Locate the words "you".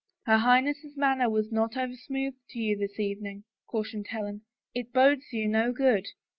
2.59-2.75, 5.31-5.47